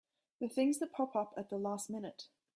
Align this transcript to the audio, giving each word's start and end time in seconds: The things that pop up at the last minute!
The 0.39 0.47
things 0.49 0.79
that 0.79 0.93
pop 0.93 1.15
up 1.15 1.35
at 1.37 1.51
the 1.51 1.59
last 1.59 1.87
minute! 1.87 2.27